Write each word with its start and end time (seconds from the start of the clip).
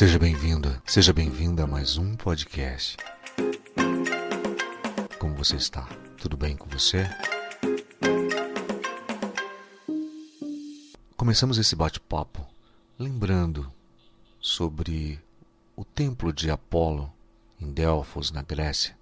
Seja 0.00 0.18
bem-vindo, 0.18 0.80
seja 0.86 1.12
bem-vinda 1.12 1.64
a 1.64 1.66
mais 1.66 1.98
um 1.98 2.16
podcast. 2.16 2.96
Como 5.18 5.34
você 5.34 5.56
está? 5.56 5.86
Tudo 6.16 6.38
bem 6.38 6.56
com 6.56 6.66
você? 6.70 7.06
Começamos 11.18 11.58
esse 11.58 11.76
bate-papo 11.76 12.46
lembrando 12.98 13.70
sobre 14.40 15.20
o 15.76 15.84
templo 15.84 16.32
de 16.32 16.50
Apolo 16.50 17.12
em 17.60 17.70
Delfos, 17.70 18.30
na 18.30 18.40
Grécia, 18.40 18.96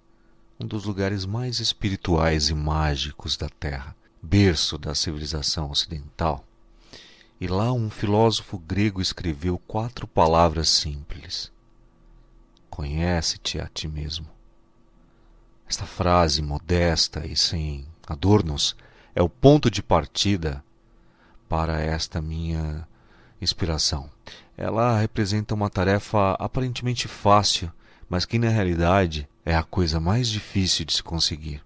um 0.59 0.67
dos 0.67 0.83
lugares 0.83 1.23
mais 1.25 1.61
espirituais 1.61 2.49
e 2.49 2.53
mágicos 2.53 3.37
da 3.37 3.47
Terra, 3.47 3.95
berço 4.21 4.77
da 4.77 4.93
civilização 4.93 5.71
ocidental. 5.71 6.45
E 7.41 7.47
lá 7.47 7.71
um 7.71 7.89
filósofo 7.89 8.57
grego 8.57 9.01
escreveu 9.01 9.57
quatro 9.59 10.05
palavras 10.05 10.67
simples: 10.67 11.51
Conhece-te 12.69 13.59
a 13.59 13.67
ti 13.67 13.87
mesmo. 13.87 14.27
Esta 15.67 15.85
frase 15.85 16.41
modesta 16.41 17.25
e 17.25 17.37
sem 17.37 17.87
adornos 18.07 18.75
é 19.15 19.21
o 19.21 19.29
ponto 19.29 19.71
de 19.71 19.81
partida 19.81 20.63
para 21.47 21.79
esta 21.79 22.21
minha 22.21 22.85
inspiração. 23.41 24.09
Ela 24.57 24.99
representa 24.99 25.55
uma 25.55 25.69
tarefa 25.69 26.33
aparentemente 26.33 27.07
fácil, 27.07 27.71
mas 28.09 28.25
que 28.25 28.37
na 28.37 28.49
realidade 28.49 29.29
é 29.45 29.55
a 29.55 29.63
coisa 29.63 29.99
mais 29.99 30.27
difícil 30.27 30.85
de 30.85 30.93
se 30.93 31.03
conseguir. 31.03 31.63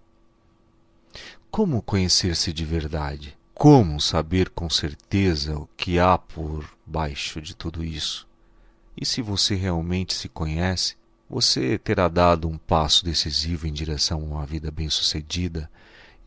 Como 1.49 1.81
conhecer-se 1.81 2.53
de 2.53 2.63
verdade? 2.63 3.35
Como 3.53 4.01
saber 4.01 4.49
com 4.49 4.69
certeza 4.69 5.55
o 5.57 5.69
que 5.77 5.99
há 5.99 6.17
por 6.17 6.67
baixo 6.85 7.39
de 7.39 7.55
tudo 7.55 7.83
isso? 7.83 8.27
E 8.99 9.05
se 9.05 9.21
você 9.21 9.55
realmente 9.55 10.13
se 10.13 10.27
conhece, 10.27 10.95
você 11.29 11.77
terá 11.77 12.07
dado 12.07 12.47
um 12.49 12.57
passo 12.57 13.05
decisivo 13.05 13.67
em 13.67 13.71
direção 13.71 14.21
a 14.21 14.37
uma 14.37 14.45
vida 14.45 14.69
bem-sucedida 14.69 15.69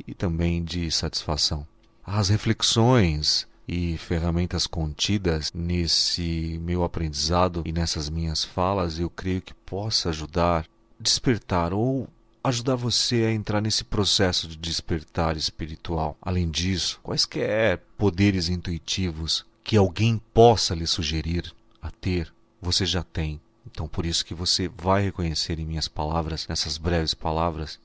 e 0.07 0.15
também 0.15 0.65
de 0.65 0.91
satisfação. 0.91 1.67
As 2.05 2.29
reflexões 2.29 3.47
e 3.69 3.99
ferramentas 3.99 4.67
contidas 4.67 5.53
nesse 5.53 6.59
meu 6.63 6.85
aprendizado 6.85 7.63
e 7.67 7.73
nessas 7.73 8.09
minhas 8.09 8.45
falas, 8.45 8.99
eu 8.99 9.11
creio 9.11 9.43
que 9.43 9.53
possa 9.53 10.11
ajudar, 10.11 10.65
despertar 10.99 11.75
ou 11.75 12.09
ajudar 12.47 12.77
você 12.77 13.25
a 13.25 13.33
entrar 13.33 13.61
nesse 13.61 13.83
processo 13.83 14.47
de 14.47 14.57
despertar 14.57 15.37
espiritual. 15.37 16.17
Além 16.23 16.49
disso, 16.49 17.01
quaisquer 17.03 17.79
poderes 17.99 18.49
intuitivos 18.49 19.45
que 19.65 19.77
alguém 19.77 20.23
possa 20.33 20.73
lhe 20.73 20.87
sugerir 20.87 21.53
a 21.83 21.91
ter, 21.91 22.33
você 22.63 22.87
já 22.87 23.03
tem. 23.03 23.41
Então, 23.67 23.89
por 23.89 24.07
isso 24.07 24.25
que 24.25 24.33
você 24.33 24.69
vai 24.69 25.03
reconhecer 25.03 25.59
em 25.59 25.67
minhas 25.67 25.89
palavras, 25.89 26.47
nessas 26.47 26.79
breves 26.79 27.15
palavras, 27.15 27.81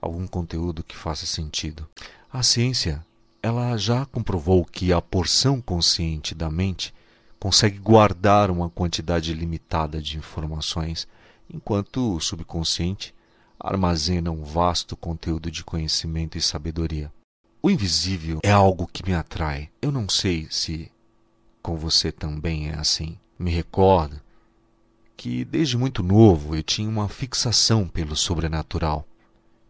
algum 0.00 0.26
conteúdo 0.26 0.82
que 0.82 0.96
faça 0.96 1.26
sentido. 1.26 1.86
A 2.32 2.42
ciência, 2.42 3.04
ela 3.42 3.76
já 3.76 4.06
comprovou 4.06 4.64
que 4.64 4.94
a 4.94 5.02
porção 5.02 5.60
consciente 5.60 6.34
da 6.34 6.50
mente 6.50 6.94
consegue 7.38 7.78
guardar 7.78 8.50
uma 8.50 8.70
quantidade 8.70 9.34
limitada 9.34 10.00
de 10.00 10.16
informações, 10.16 11.06
enquanto 11.52 12.16
o 12.16 12.20
subconsciente 12.20 13.14
armazena 13.60 14.30
um 14.30 14.42
vasto 14.42 14.96
conteúdo 14.96 15.50
de 15.50 15.62
conhecimento 15.62 16.38
e 16.38 16.40
sabedoria. 16.40 17.12
O 17.62 17.70
invisível 17.70 18.40
é 18.42 18.50
algo 18.50 18.88
que 18.90 19.04
me 19.06 19.14
atrai. 19.14 19.68
Eu 19.82 19.92
não 19.92 20.08
sei 20.08 20.48
se 20.50 20.90
com 21.62 21.76
você 21.76 22.10
também 22.10 22.70
é 22.70 22.74
assim. 22.74 23.18
Me 23.38 23.50
recordo 23.50 24.18
que 25.16 25.44
desde 25.44 25.76
muito 25.76 26.02
novo 26.02 26.56
eu 26.56 26.62
tinha 26.62 26.88
uma 26.88 27.08
fixação 27.08 27.86
pelo 27.86 28.16
sobrenatural. 28.16 29.06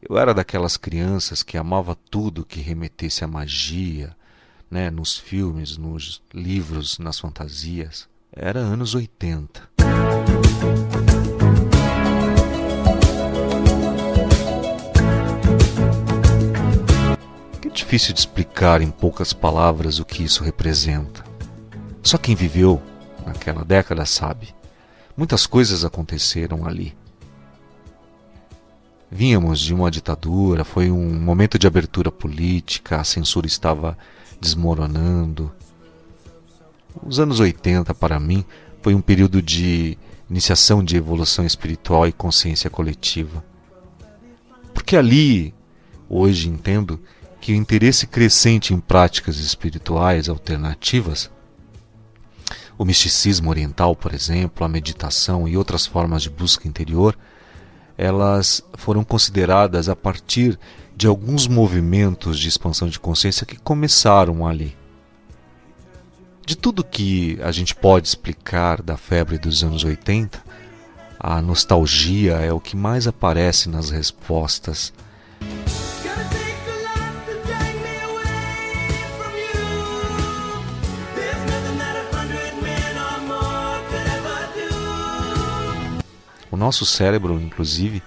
Eu 0.01 0.17
era 0.17 0.33
daquelas 0.33 0.77
crianças 0.77 1.43
que 1.43 1.59
amava 1.59 1.97
tudo 2.09 2.45
que 2.45 2.61
remetesse 2.61 3.25
à 3.25 3.27
magia, 3.27 4.17
né, 4.71 4.89
nos 4.89 5.19
filmes, 5.19 5.77
nos 5.77 6.23
livros, 6.33 6.99
nas 6.99 7.19
fantasias. 7.19 8.09
Era 8.33 8.61
anos 8.61 8.95
80. 8.95 9.69
Difícil 17.91 18.15
de 18.15 18.21
explicar 18.21 18.81
em 18.81 18.89
poucas 18.89 19.33
palavras 19.33 19.99
o 19.99 20.05
que 20.05 20.23
isso 20.23 20.45
representa. 20.45 21.25
Só 22.05 22.17
quem 22.17 22.37
viveu 22.37 22.81
naquela 23.27 23.65
década 23.65 24.07
sabe. 24.07 24.55
Muitas 25.17 25.45
coisas 25.45 25.85
aconteceram 25.85 26.65
ali. 26.65 26.97
Vínhamos 29.11 29.59
de 29.59 29.75
uma 29.75 29.91
ditadura, 29.91 30.63
foi 30.63 30.89
um 30.89 31.19
momento 31.19 31.59
de 31.59 31.67
abertura 31.67 32.13
política, 32.13 33.01
a 33.01 33.03
censura 33.03 33.49
estava 33.49 33.99
desmoronando. 34.41 35.51
Os 37.05 37.19
anos 37.19 37.41
80, 37.41 37.93
para 37.93 38.21
mim, 38.21 38.45
foi 38.81 38.95
um 38.95 39.01
período 39.01 39.43
de 39.43 39.99
iniciação 40.31 40.85
de 40.85 40.97
evolução 40.97 41.45
espiritual 41.45 42.07
e 42.07 42.13
consciência 42.13 42.71
coletiva. 42.71 43.45
Porque 44.73 44.97
ali, 44.97 45.53
hoje 46.09 46.49
entendo, 46.49 47.01
que 47.41 47.53
o 47.53 47.57
interesse 47.57 48.07
crescente 48.07 48.75
em 48.75 48.79
práticas 48.79 49.39
espirituais 49.39 50.29
alternativas, 50.29 51.31
o 52.77 52.85
misticismo 52.85 53.51
oriental, 53.51 53.97
por 53.97 54.13
exemplo, 54.13 54.65
a 54.65 54.69
meditação 54.69 55.49
e 55.49 55.57
outras 55.57 55.87
formas 55.87 56.23
de 56.23 56.31
busca 56.31 56.69
interior, 56.69 57.17
elas 57.97 58.63
foram 58.75 59.05
consideradas 59.05 59.89
a 59.89 59.97
partir 59.97 60.59
de 60.97 61.07
alguns 61.07 61.47
movimentos 61.47 62.39
de 62.39 62.49
expansão 62.49 62.89
de 62.89 63.01
consciência 63.01 63.47
que 63.47 63.57
começaram 63.57 64.47
ali. 64.47 64.77
De 66.47 66.57
tudo 66.57 66.85
que 66.85 67.39
a 67.43 67.53
gente 67.53 67.75
pode 67.75 68.09
explicar 68.09 68.83
da 68.83 68.97
febre 68.97 69.39
dos 69.39 69.63
anos 69.63 69.85
80, 69.85 70.43
a 71.19 71.41
nostalgia 71.41 72.35
é 72.37 72.53
o 72.53 72.61
que 72.61 72.77
mais 72.77 73.07
aparece 73.07 73.69
nas 73.69 73.91
respostas 73.91 74.93
nosso 86.61 86.85
cérebro, 86.85 87.41
inclusive, 87.41 88.03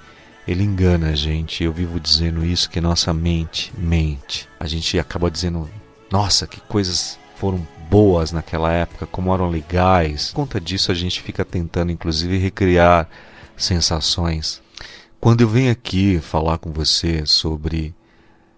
ele 0.47 0.63
engana 0.63 1.09
a 1.09 1.15
gente. 1.15 1.63
Eu 1.63 1.73
vivo 1.73 1.99
dizendo 1.99 2.45
isso 2.45 2.69
que 2.69 2.79
nossa 2.79 3.11
mente 3.11 3.73
mente. 3.75 4.47
A 4.59 4.67
gente 4.67 4.97
acaba 4.99 5.31
dizendo, 5.31 5.67
nossa, 6.11 6.45
que 6.45 6.61
coisas 6.61 7.17
foram 7.35 7.67
boas 7.89 8.31
naquela 8.31 8.71
época, 8.71 9.07
como 9.07 9.33
eram 9.33 9.49
legais. 9.49 10.29
Por 10.29 10.35
conta 10.35 10.61
disso 10.61 10.91
a 10.91 10.95
gente 10.95 11.21
fica 11.21 11.43
tentando 11.43 11.91
inclusive 11.91 12.37
recriar 12.37 13.09
sensações. 13.57 14.61
Quando 15.19 15.41
eu 15.41 15.49
venho 15.49 15.71
aqui 15.71 16.19
falar 16.19 16.59
com 16.59 16.71
você 16.71 17.25
sobre 17.25 17.95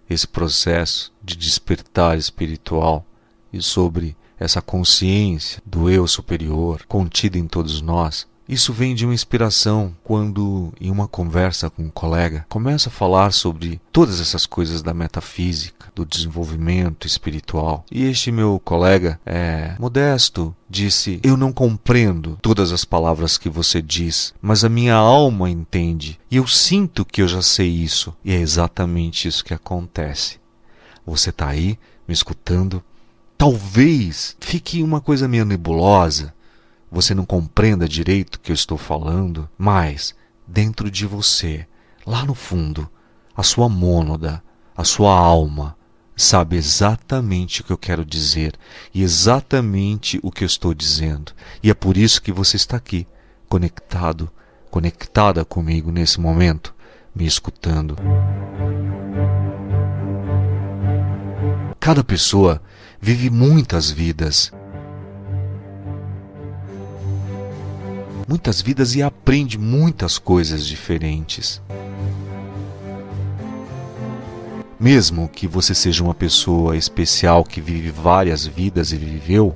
esse 0.10 0.28
processo 0.28 1.14
de 1.24 1.38
despertar 1.38 2.18
espiritual 2.18 3.06
e 3.54 3.62
sobre 3.62 4.16
essa 4.38 4.62
consciência 4.62 5.62
do 5.66 5.90
eu 5.90 6.06
superior 6.06 6.84
contida 6.86 7.38
em 7.38 7.48
todos 7.48 7.82
nós, 7.82 8.28
isso 8.48 8.72
vem 8.72 8.94
de 8.94 9.06
uma 9.06 9.14
inspiração 9.14 9.96
quando, 10.04 10.72
em 10.80 10.92
uma 10.92 11.08
conversa 11.08 11.70
com 11.70 11.84
um 11.84 11.90
colega, 11.90 12.46
começa 12.48 12.90
a 12.90 12.92
falar 12.92 13.32
sobre 13.32 13.82
todas 13.92 14.22
essas 14.22 14.46
coisas 14.46 14.84
da 14.84 14.94
metafísica, 14.94 15.92
do 15.96 16.06
desenvolvimento 16.06 17.08
espiritual. 17.08 17.84
E 17.92 18.04
este 18.04 18.32
meu 18.32 18.62
colega, 18.64 19.20
é 19.26 19.76
modesto, 19.80 20.56
disse: 20.70 21.20
Eu 21.24 21.36
não 21.36 21.52
compreendo 21.52 22.38
todas 22.42 22.72
as 22.72 22.86
palavras 22.86 23.38
que 23.38 23.50
você 23.50 23.82
diz, 23.82 24.34
mas 24.42 24.64
a 24.64 24.70
minha 24.70 24.96
alma 24.96 25.50
entende. 25.50 26.20
E 26.30 26.38
eu 26.38 26.46
sinto 26.46 27.04
que 27.04 27.22
eu 27.22 27.28
já 27.28 27.42
sei 27.42 27.70
isso. 27.70 28.14
E 28.24 28.32
é 28.32 28.40
exatamente 28.40 29.28
isso 29.28 29.44
que 29.44 29.54
acontece. 29.54 30.40
Você 31.06 31.32
está 31.32 31.48
aí, 31.48 31.80
me 32.08 32.14
escutando. 32.14 32.84
Talvez 33.38 34.36
fique 34.40 34.82
uma 34.82 35.02
coisa 35.02 35.28
meio 35.28 35.46
nebulosa 35.46 36.34
você 36.92 37.14
não 37.14 37.26
compreenda 37.26 37.88
direito 37.88 38.36
o 38.36 38.40
que 38.40 38.52
eu 38.52 38.56
estou 38.56 38.78
falando, 38.78 39.50
mas 39.58 40.16
dentro 40.48 40.90
de 40.90 41.06
você, 41.06 41.68
lá 42.06 42.24
no 42.24 42.36
fundo, 42.36 42.90
a 43.36 43.44
sua 43.44 43.68
mônada, 43.68 44.42
a 44.76 44.84
sua 44.84 45.14
alma, 45.18 45.76
sabe 46.16 46.56
exatamente 46.56 47.62
o 47.62 47.64
que 47.64 47.74
eu 47.74 47.78
quero 47.78 48.06
dizer 48.06 48.54
e 48.94 49.04
exatamente 49.04 50.20
o 50.24 50.32
que 50.32 50.44
eu 50.44 50.48
estou 50.48 50.74
dizendo. 50.74 51.34
E 51.62 51.70
é 51.70 51.74
por 51.74 51.98
isso 51.98 52.22
que 52.22 52.32
você 52.32 52.56
está 52.56 52.78
aqui, 52.78 53.06
conectado, 53.50 54.32
conectada 54.72 55.44
comigo 55.44 55.92
nesse 55.92 56.20
momento, 56.20 56.74
me 57.14 57.26
escutando. 57.26 57.96
Cada 61.80 62.04
pessoa 62.04 62.62
vive 63.00 63.30
muitas 63.30 63.92
vidas 63.92 64.52
muitas 68.28 68.62
vidas 68.62 68.96
e 68.96 69.04
aprende 69.04 69.58
muitas 69.58 70.18
coisas 70.18 70.66
diferentes. 70.66 71.62
Mesmo 74.80 75.30
que 75.30 75.48
você 75.48 75.74
seja 75.74 76.04
uma 76.04 76.14
pessoa 76.14 76.76
especial 76.76 77.44
que 77.44 77.62
vive 77.62 77.92
várias 77.92 78.46
vidas 78.46 78.92
e 78.92 78.98
viveu, 78.98 79.56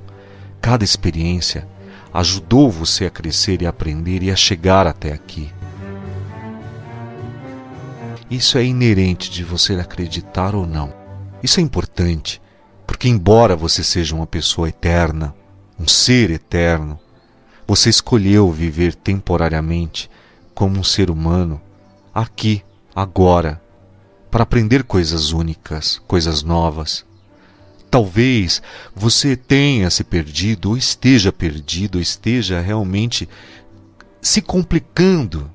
cada 0.60 0.84
experiência 0.84 1.68
ajudou 2.12 2.70
você 2.70 3.06
a 3.06 3.10
crescer 3.10 3.62
e 3.62 3.66
aprender 3.66 4.22
e 4.22 4.30
a 4.30 4.36
chegar 4.36 4.86
até 4.86 5.12
aqui. 5.12 5.52
Isso 8.30 8.56
é 8.58 8.64
inerente 8.64 9.30
de 9.30 9.44
você 9.44 9.74
acreditar 9.74 10.54
ou 10.54 10.66
não. 10.66 10.92
Isso 11.42 11.58
é 11.60 11.62
importante, 11.62 12.40
porque, 12.86 13.08
embora 13.08 13.56
você 13.56 13.82
seja 13.82 14.14
uma 14.14 14.26
pessoa 14.26 14.68
eterna, 14.68 15.34
um 15.78 15.88
ser 15.88 16.30
eterno, 16.30 16.98
você 17.70 17.88
escolheu 17.88 18.50
viver 18.50 18.96
temporariamente 18.96 20.10
como 20.52 20.80
um 20.80 20.82
ser 20.82 21.08
humano, 21.08 21.62
aqui, 22.12 22.64
agora, 22.92 23.62
para 24.28 24.42
aprender 24.42 24.82
coisas 24.82 25.30
únicas, 25.30 26.02
coisas 26.04 26.42
novas. 26.42 27.06
Talvez 27.88 28.60
você 28.92 29.36
tenha 29.36 29.88
se 29.88 30.02
perdido, 30.02 30.70
ou 30.70 30.76
esteja 30.76 31.30
perdido, 31.30 31.94
ou 31.94 32.02
esteja 32.02 32.60
realmente 32.60 33.28
se 34.20 34.42
complicando 34.42 35.48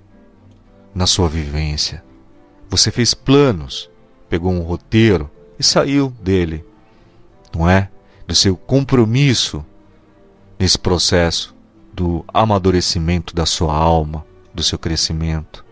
na 0.94 1.06
sua 1.06 1.28
vivência. 1.28 2.02
Você 2.70 2.92
fez 2.92 3.14
planos, 3.14 3.90
pegou 4.30 4.54
um 4.54 4.62
roteiro 4.62 5.30
e 5.60 5.64
saiu 5.66 6.16
dele, 6.22 6.64
não 7.54 7.70
é? 7.70 7.90
Do 8.26 8.34
seu 8.34 8.56
compromisso 8.56 9.66
nesse 10.58 10.80
processo 10.80 11.55
do 11.96 12.26
amadurecimento 12.34 13.34
da 13.34 13.46
sua 13.46 13.74
alma, 13.74 14.26
do 14.54 14.62
seu 14.62 14.78
crescimento. 14.78 15.64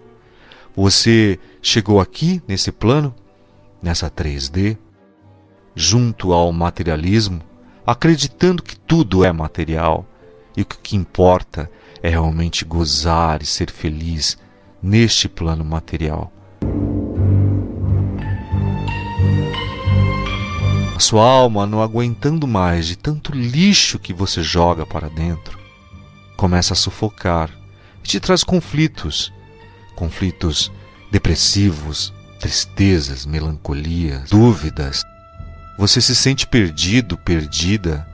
Você 0.76 1.38
chegou 1.62 2.00
aqui 2.00 2.42
nesse 2.48 2.72
plano, 2.72 3.14
nessa 3.82 4.10
3D, 4.10 4.78
junto 5.76 6.32
ao 6.32 6.52
materialismo, 6.54 7.42
acreditando 7.86 8.64
que 8.64 8.80
tudo 8.80 9.26
é 9.26 9.32
material 9.34 10.06
e 10.56 10.64
que 10.64 10.76
o 10.76 10.80
que 10.80 10.96
importa 10.96 11.70
é 12.02 12.10
realmente 12.10 12.64
gozar 12.64 13.42
e 13.42 13.46
ser 13.46 13.70
feliz 13.70 14.38
neste 14.82 15.28
plano 15.28 15.66
material. 15.66 16.32
A 20.96 21.00
sua 21.00 21.26
alma, 21.26 21.66
não 21.66 21.82
aguentando 21.82 22.48
mais 22.48 22.88
de 22.88 22.96
tanto 22.96 23.34
lixo 23.34 24.00
que 24.00 24.14
você 24.14 24.42
joga 24.42 24.86
para 24.86 25.10
dentro, 25.10 25.63
começa 26.38 26.74
a 26.74 26.76
sufocar 26.76 27.50
e 28.04 28.08
te 28.08 28.20
traz 28.20 28.44
conflitos, 28.44 29.32
conflitos 29.96 30.72
depressivos, 31.12 32.14
tristezas, 32.40 33.26
melancolias, 33.26 34.30
dúvidas. 34.30 35.04
Você 35.78 36.02
se 36.02 36.16
sente 36.16 36.46
perdido, 36.48 37.18
perdida, 37.18 38.08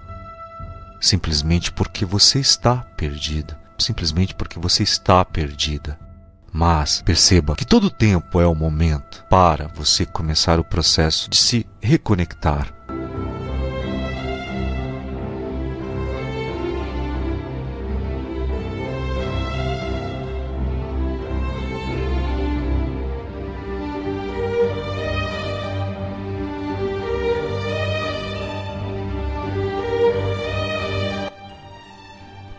simplesmente 0.99 1.71
porque 1.71 2.05
você 2.05 2.39
está 2.39 2.77
perdido, 2.97 3.55
simplesmente 3.77 4.35
porque 4.35 4.59
você 4.59 4.83
está 4.83 5.23
perdida. 5.23 5.97
Mas 6.51 7.01
perceba 7.01 7.55
que 7.55 7.65
todo 7.65 7.89
tempo 7.89 8.41
é 8.41 8.45
o 8.47 8.55
momento 8.55 9.23
para 9.29 9.67
você 9.67 10.05
começar 10.05 10.59
o 10.59 10.63
processo 10.63 11.29
de 11.29 11.37
se 11.37 11.65
reconectar 11.81 12.73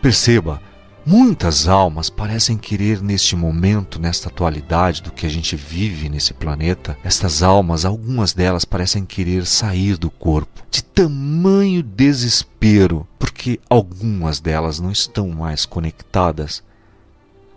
Perceba, 0.01 0.59
muitas 1.05 1.67
almas 1.67 2.09
parecem 2.09 2.57
querer 2.57 3.03
neste 3.03 3.35
momento, 3.35 3.99
nesta 3.99 4.29
atualidade 4.29 5.03
do 5.03 5.11
que 5.11 5.27
a 5.27 5.29
gente 5.29 5.55
vive 5.55 6.09
nesse 6.09 6.33
planeta, 6.33 6.97
estas 7.03 7.43
almas, 7.43 7.85
algumas 7.85 8.33
delas 8.33 8.65
parecem 8.65 9.05
querer 9.05 9.45
sair 9.45 9.97
do 9.97 10.09
corpo, 10.09 10.63
de 10.71 10.83
tamanho 10.83 11.83
desespero, 11.83 13.07
porque 13.19 13.59
algumas 13.69 14.39
delas 14.39 14.79
não 14.79 14.91
estão 14.91 15.29
mais 15.29 15.67
conectadas 15.67 16.63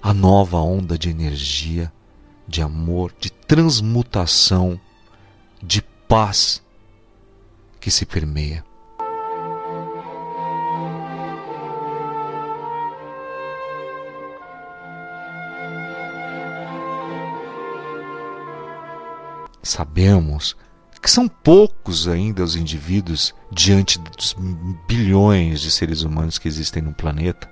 à 0.02 0.12
nova 0.12 0.58
onda 0.58 0.98
de 0.98 1.08
energia, 1.08 1.90
de 2.46 2.60
amor, 2.60 3.10
de 3.18 3.32
transmutação, 3.32 4.78
de 5.62 5.80
paz 6.06 6.62
que 7.80 7.90
se 7.90 8.04
permeia. 8.04 8.62
Sabemos 19.64 20.56
que 21.02 21.10
são 21.10 21.28
poucos 21.28 22.08
ainda 22.08 22.42
os 22.42 22.56
indivíduos 22.56 23.34
diante 23.50 23.98
dos 23.98 24.34
bilhões 24.88 25.60
de 25.60 25.70
seres 25.70 26.02
humanos 26.02 26.38
que 26.38 26.48
existem 26.48 26.82
no 26.82 26.94
planeta 26.94 27.50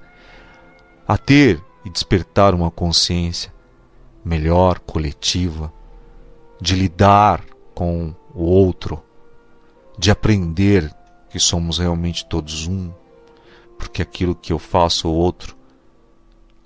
a 1.07 1.19
ter 1.19 1.63
e 1.85 1.91
despertar 1.91 2.55
uma 2.55 2.71
consciência 2.71 3.53
melhor, 4.25 4.79
coletiva, 4.79 5.73
de 6.61 6.75
lidar 6.75 7.45
com 7.75 8.15
o 8.35 8.45
outro, 8.45 9.03
de 9.99 10.11
aprender 10.11 10.91
que 11.29 11.39
somos 11.39 11.79
realmente 11.79 12.25
todos 12.25 12.67
um, 12.67 12.91
porque 13.79 14.01
aquilo 14.01 14.35
que 14.35 14.53
eu 14.53 14.59
faço 14.59 15.09
ao 15.09 15.15
outro 15.15 15.57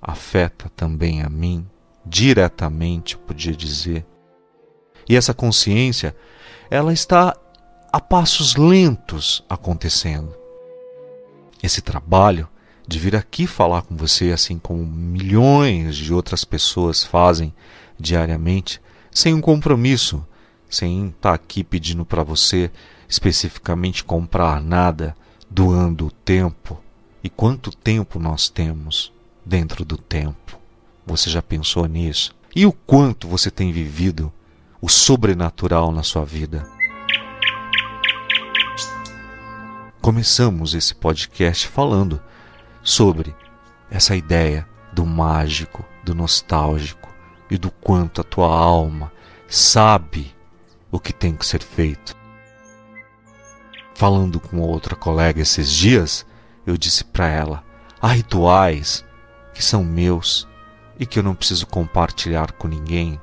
afeta 0.01 0.69
também 0.75 1.21
a 1.21 1.29
mim, 1.29 1.67
diretamente, 2.05 3.15
eu 3.15 3.21
podia 3.21 3.53
dizer. 3.53 4.05
E 5.07 5.15
essa 5.15 5.33
consciência, 5.33 6.15
ela 6.69 6.91
está 6.91 7.35
a 7.91 7.99
passos 7.99 8.55
lentos 8.55 9.43
acontecendo. 9.49 10.35
Esse 11.63 11.81
trabalho 11.81 12.47
de 12.87 12.99
vir 12.99 13.15
aqui 13.15 13.47
falar 13.47 13.81
com 13.81 13.95
você, 13.95 14.31
assim 14.31 14.57
como 14.57 14.85
milhões 14.85 15.95
de 15.95 16.13
outras 16.13 16.45
pessoas 16.45 17.03
fazem 17.03 17.53
diariamente, 17.99 18.81
sem 19.11 19.33
um 19.33 19.41
compromisso, 19.41 20.25
sem 20.69 21.07
estar 21.09 21.33
aqui 21.33 21.63
pedindo 21.63 22.05
para 22.05 22.23
você 22.23 22.71
especificamente 23.09 24.03
comprar 24.03 24.61
nada, 24.61 25.15
doando 25.49 26.07
o 26.07 26.11
tempo. 26.11 26.81
E 27.23 27.29
quanto 27.29 27.75
tempo 27.75 28.19
nós 28.19 28.49
temos 28.49 29.11
dentro 29.45 29.83
do 29.83 29.97
tempo? 29.97 30.59
Você 31.05 31.29
já 31.29 31.41
pensou 31.41 31.85
nisso? 31.87 32.35
E 32.55 32.65
o 32.65 32.71
quanto 32.71 33.27
você 33.27 33.49
tem 33.49 33.71
vivido 33.71 34.31
o 34.81 34.89
sobrenatural 34.89 35.91
na 35.91 36.03
sua 36.03 36.23
vida. 36.23 36.63
Começamos 40.01 40.73
esse 40.73 40.93
podcast 40.93 41.67
falando 41.67 42.21
sobre 42.83 43.35
essa 43.89 44.15
ideia 44.15 44.67
do 44.93 45.05
mágico, 45.05 45.83
do 46.03 46.13
nostálgico 46.13 47.09
e 47.49 47.57
do 47.57 47.71
quanto 47.71 48.21
a 48.21 48.23
tua 48.23 48.47
alma 48.47 49.11
sabe 49.47 50.35
o 50.91 50.99
que 50.99 51.11
tem 51.11 51.35
que 51.35 51.45
ser 51.45 51.61
feito. 51.61 52.15
Falando 53.95 54.39
com 54.39 54.59
outra 54.59 54.95
colega 54.95 55.41
esses 55.41 55.71
dias, 55.71 56.25
eu 56.65 56.77
disse 56.77 57.03
para 57.03 57.27
ela: 57.27 57.63
há 57.99 58.09
rituais 58.09 59.03
que 59.53 59.63
são 59.63 59.83
meus 59.83 60.47
e 60.99 61.05
que 61.05 61.17
eu 61.17 61.23
não 61.23 61.33
preciso 61.33 61.65
compartilhar 61.65 62.51
com 62.53 62.67
ninguém 62.67 63.19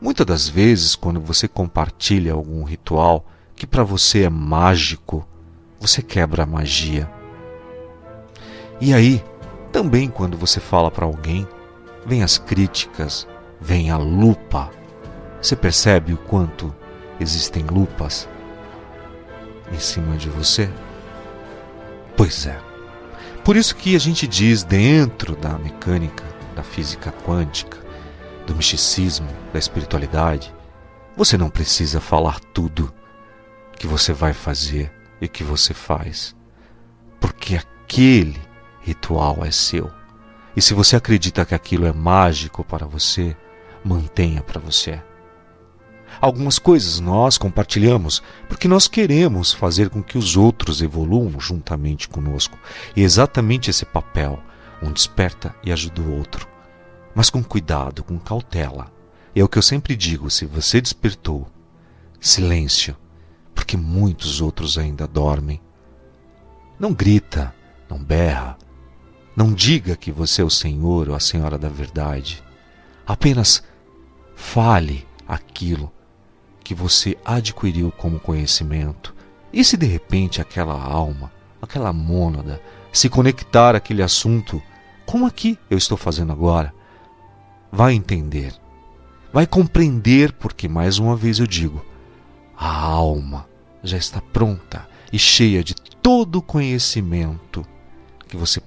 Muitas 0.00 0.26
das 0.26 0.48
vezes, 0.48 0.94
quando 0.94 1.20
você 1.20 1.48
compartilha 1.48 2.34
algum 2.34 2.64
ritual 2.64 3.24
que 3.54 3.66
para 3.66 3.82
você 3.82 4.24
é 4.24 4.28
mágico, 4.28 5.26
você 5.80 6.02
quebra 6.02 6.42
a 6.42 6.46
magia. 6.46 7.10
E 8.78 8.92
aí, 8.92 9.24
também 9.72 10.08
quando 10.08 10.36
você 10.36 10.60
fala 10.60 10.90
para 10.90 11.06
alguém, 11.06 11.48
vem 12.04 12.22
as 12.22 12.36
críticas, 12.36 13.26
vem 13.58 13.90
a 13.90 13.96
lupa. 13.96 14.70
Você 15.40 15.56
percebe 15.56 16.12
o 16.12 16.18
quanto 16.18 16.74
existem 17.18 17.64
lupas 17.64 18.28
em 19.72 19.78
cima 19.78 20.16
de 20.16 20.28
você? 20.28 20.70
Pois 22.16 22.46
é. 22.46 22.58
Por 23.42 23.56
isso 23.56 23.76
que 23.76 23.96
a 23.96 23.98
gente 23.98 24.26
diz 24.26 24.62
dentro 24.62 25.34
da 25.36 25.58
mecânica, 25.58 26.24
da 26.54 26.62
física 26.62 27.14
quântica, 27.24 27.85
do 28.46 28.54
misticismo, 28.54 29.28
da 29.52 29.58
espiritualidade, 29.58 30.54
você 31.16 31.36
não 31.36 31.50
precisa 31.50 32.00
falar 32.00 32.38
tudo 32.52 32.92
que 33.78 33.86
você 33.86 34.12
vai 34.12 34.32
fazer 34.32 34.92
e 35.20 35.28
que 35.28 35.42
você 35.42 35.74
faz, 35.74 36.34
porque 37.20 37.56
aquele 37.56 38.40
ritual 38.80 39.44
é 39.44 39.50
seu. 39.50 39.90
E 40.54 40.62
se 40.62 40.72
você 40.72 40.96
acredita 40.96 41.44
que 41.44 41.54
aquilo 41.54 41.86
é 41.86 41.92
mágico 41.92 42.64
para 42.64 42.86
você, 42.86 43.36
mantenha 43.84 44.42
para 44.42 44.60
você. 44.60 45.02
Algumas 46.20 46.58
coisas 46.58 46.98
nós 46.98 47.36
compartilhamos 47.36 48.22
porque 48.48 48.66
nós 48.66 48.88
queremos 48.88 49.52
fazer 49.52 49.90
com 49.90 50.02
que 50.02 50.16
os 50.16 50.36
outros 50.36 50.80
evoluam 50.80 51.38
juntamente 51.38 52.08
conosco. 52.08 52.58
E 52.94 53.02
exatamente 53.02 53.70
esse 53.70 53.84
papel, 53.84 54.42
um 54.82 54.90
desperta 54.90 55.54
e 55.62 55.70
ajuda 55.70 56.00
o 56.00 56.16
outro. 56.16 56.55
Mas 57.16 57.30
com 57.30 57.42
cuidado, 57.42 58.04
com 58.04 58.18
cautela. 58.18 58.92
É 59.34 59.42
o 59.42 59.48
que 59.48 59.56
eu 59.56 59.62
sempre 59.62 59.96
digo: 59.96 60.30
se 60.30 60.44
você 60.44 60.82
despertou, 60.82 61.48
silêncio, 62.20 62.94
porque 63.54 63.74
muitos 63.74 64.42
outros 64.42 64.76
ainda 64.76 65.06
dormem. 65.06 65.58
Não 66.78 66.92
grita, 66.92 67.54
não 67.88 67.98
berra, 67.98 68.58
não 69.34 69.54
diga 69.54 69.96
que 69.96 70.12
você 70.12 70.42
é 70.42 70.44
o 70.44 70.50
Senhor 70.50 71.08
ou 71.08 71.14
a 71.14 71.20
Senhora 71.20 71.56
da 71.56 71.70
verdade. 71.70 72.44
Apenas 73.06 73.62
fale 74.34 75.08
aquilo 75.26 75.90
que 76.62 76.74
você 76.74 77.16
adquiriu 77.24 77.90
como 77.92 78.20
conhecimento. 78.20 79.14
E 79.50 79.64
se 79.64 79.78
de 79.78 79.86
repente 79.86 80.42
aquela 80.42 80.74
alma, 80.74 81.32
aquela 81.62 81.94
mônada, 81.94 82.60
se 82.92 83.08
conectar 83.08 83.74
àquele 83.74 84.02
assunto, 84.02 84.62
como 85.06 85.24
aqui 85.24 85.58
eu 85.70 85.78
estou 85.78 85.96
fazendo 85.96 86.30
agora, 86.30 86.75
vai 87.70 87.94
entender, 87.94 88.54
vai 89.32 89.46
compreender, 89.46 90.32
porque 90.32 90.68
mais 90.68 90.98
uma 90.98 91.16
vez 91.16 91.38
eu 91.38 91.46
digo, 91.46 91.84
a 92.56 92.68
alma 92.68 93.46
já 93.82 93.96
está 93.96 94.20
pronta 94.20 94.88
e 95.12 95.18
cheia 95.18 95.62
de 95.62 95.74
todo 95.74 96.36
o 96.36 96.42
conhecimento 96.42 97.66
que 98.28 98.36
você 98.36 98.60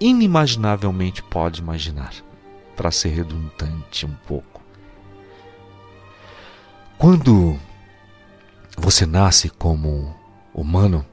inimaginavelmente 0.00 1.22
pode 1.22 1.60
imaginar, 1.60 2.12
para 2.76 2.90
ser 2.90 3.10
redundante 3.10 4.04
um 4.04 4.14
pouco. 4.26 4.60
Quando 6.98 7.58
você 8.76 9.06
nasce 9.06 9.48
como 9.48 10.14
humano, 10.52 11.04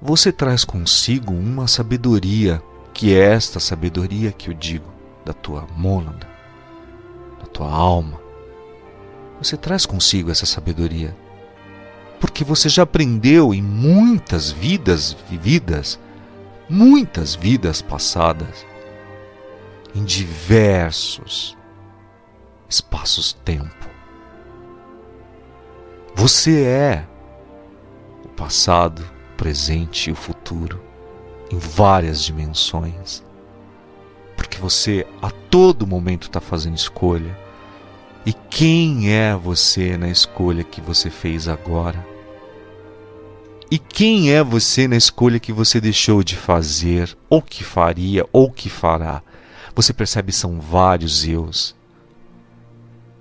você 0.00 0.32
traz 0.32 0.64
consigo 0.64 1.32
uma 1.32 1.66
sabedoria, 1.68 2.62
que 2.94 3.14
é 3.14 3.34
esta 3.34 3.60
sabedoria 3.60 4.32
que 4.32 4.48
eu 4.48 4.54
digo, 4.54 4.90
da 5.24 5.32
tua 5.32 5.66
mônada, 5.76 6.26
da 7.40 7.46
tua 7.46 7.70
alma. 7.70 8.20
Você 9.40 9.56
traz 9.56 9.86
consigo 9.86 10.30
essa 10.30 10.46
sabedoria, 10.46 11.16
porque 12.20 12.44
você 12.44 12.68
já 12.68 12.82
aprendeu 12.82 13.54
em 13.54 13.62
muitas 13.62 14.50
vidas 14.50 15.16
vividas, 15.28 15.98
muitas 16.68 17.34
vidas 17.34 17.80
passadas, 17.82 18.66
em 19.94 20.04
diversos 20.04 21.56
espaços-tempo 22.68 23.90
você 26.20 26.64
é 26.64 27.06
o 28.24 28.28
passado, 28.28 29.00
o 29.00 29.36
presente 29.36 30.10
e 30.10 30.12
o 30.12 30.16
futuro 30.16 30.78
em 31.50 31.58
várias 31.58 32.22
dimensões. 32.22 33.24
Porque 34.40 34.56
você 34.56 35.06
a 35.20 35.30
todo 35.30 35.86
momento 35.86 36.22
está 36.22 36.40
fazendo 36.40 36.74
escolha. 36.74 37.38
E 38.24 38.32
quem 38.32 39.12
é 39.12 39.36
você 39.36 39.98
na 39.98 40.08
escolha 40.08 40.64
que 40.64 40.80
você 40.80 41.10
fez 41.10 41.46
agora? 41.46 42.06
E 43.70 43.78
quem 43.78 44.32
é 44.32 44.42
você 44.42 44.88
na 44.88 44.96
escolha 44.96 45.38
que 45.38 45.52
você 45.52 45.78
deixou 45.78 46.24
de 46.24 46.36
fazer, 46.36 47.14
ou 47.28 47.42
que 47.42 47.62
faria, 47.62 48.26
ou 48.32 48.50
que 48.50 48.70
fará? 48.70 49.22
Você 49.74 49.92
percebe 49.92 50.32
são 50.32 50.58
vários 50.58 51.22
eus, 51.26 51.76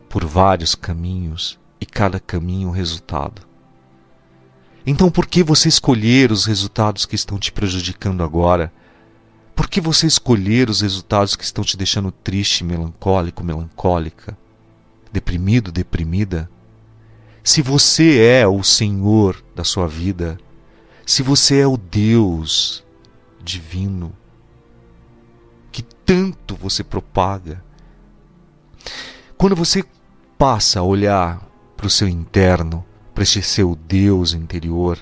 por 0.08 0.24
vários 0.24 0.74
caminhos, 0.74 1.60
e 1.82 1.86
cada 1.86 2.18
caminho 2.18 2.70
um 2.70 2.72
resultado. 2.72 3.42
Então, 4.86 5.12
por 5.12 5.28
que 5.28 5.44
você 5.44 5.68
escolher 5.68 6.32
os 6.32 6.46
resultados 6.46 7.06
que 7.06 7.16
estão 7.16 7.38
te 7.38 7.52
prejudicando 7.52 8.24
agora? 8.24 8.72
Por 9.60 9.68
que 9.68 9.82
você 9.82 10.08
escolher 10.08 10.70
os 10.70 10.80
resultados 10.80 11.36
que 11.36 11.44
estão 11.44 11.66
te 11.66 11.76
deixando 11.76 12.14
triste, 12.14 12.64
melancólico, 12.64 13.44
melancólica, 13.44 14.38
deprimido, 15.12 15.70
deprimida? 15.70 16.50
Se 17.44 17.62
você 17.62 18.22
é 18.22 18.48
o 18.48 18.64
Senhor 18.64 19.44
da 19.54 19.66
sua 19.66 19.86
vida, 19.86 20.40
se 21.06 21.22
você 21.22 21.60
é 21.60 21.68
o 21.68 21.76
Deus 21.76 22.86
divino 23.44 24.16
que 25.74 25.84
tanto 25.84 26.56
você 26.56 26.82
propaga, 26.82 27.62
quando 29.38 29.58
você 29.58 29.84
passa 30.38 30.80
a 30.80 30.84
olhar 30.84 31.46
para 31.76 31.88
o 31.88 31.90
seu 31.90 32.08
interno, 32.08 32.86
para 33.14 33.24
este 33.24 33.42
seu 33.42 33.76
Deus 33.76 34.32
interior, 34.32 34.98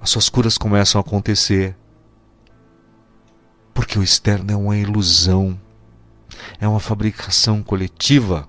as 0.00 0.08
suas 0.08 0.30
curas 0.30 0.56
começam 0.56 0.98
a 0.98 1.04
acontecer. 1.04 1.76
Porque 3.74 3.98
o 3.98 4.02
externo 4.02 4.52
é 4.52 4.56
uma 4.56 4.76
ilusão, 4.76 5.58
é 6.60 6.68
uma 6.68 6.80
fabricação 6.80 7.62
coletiva. 7.62 8.48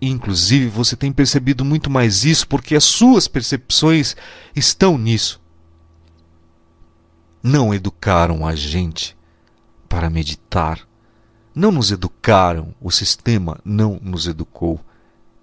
Inclusive, 0.00 0.68
você 0.68 0.96
tem 0.96 1.12
percebido 1.12 1.64
muito 1.64 1.90
mais 1.90 2.24
isso 2.24 2.48
porque 2.48 2.74
as 2.74 2.84
suas 2.84 3.28
percepções 3.28 4.16
estão 4.54 4.96
nisso. 4.96 5.40
Não 7.42 7.74
educaram 7.74 8.46
a 8.46 8.54
gente 8.54 9.16
para 9.88 10.08
meditar. 10.08 10.86
Não 11.54 11.72
nos 11.72 11.90
educaram, 11.90 12.74
o 12.80 12.90
sistema 12.90 13.60
não 13.64 13.98
nos 14.00 14.26
educou 14.26 14.80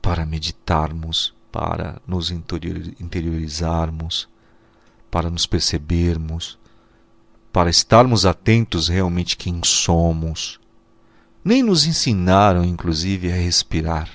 para 0.02 0.26
meditarmos, 0.26 1.36
para 1.52 2.02
nos 2.08 2.32
interiorizarmos, 2.32 4.30
para 5.12 5.30
nos 5.30 5.46
percebermos, 5.46 6.58
para 7.58 7.72
estarmos 7.72 8.24
atentos 8.24 8.88
realmente 8.88 9.36
quem 9.36 9.62
somos. 9.64 10.60
Nem 11.44 11.64
nos 11.64 11.88
ensinaram, 11.88 12.64
inclusive, 12.64 13.32
a 13.32 13.36
respirar. 13.36 14.12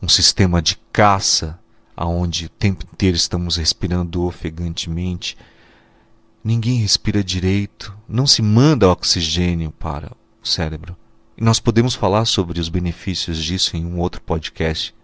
Um 0.00 0.08
sistema 0.08 0.62
de 0.62 0.76
caça, 0.92 1.58
aonde 1.96 2.46
o 2.46 2.50
tempo 2.50 2.84
inteiro 2.84 3.16
estamos 3.16 3.56
respirando 3.56 4.22
ofegantemente. 4.22 5.36
Ninguém 6.44 6.78
respira 6.78 7.24
direito, 7.24 7.92
não 8.08 8.28
se 8.28 8.42
manda 8.42 8.88
oxigênio 8.88 9.72
para 9.72 10.12
o 10.40 10.46
cérebro. 10.46 10.96
E 11.36 11.42
nós 11.42 11.58
podemos 11.58 11.96
falar 11.96 12.26
sobre 12.26 12.60
os 12.60 12.68
benefícios 12.68 13.42
disso 13.42 13.76
em 13.76 13.84
um 13.84 13.98
outro 13.98 14.20
podcast, 14.20 14.94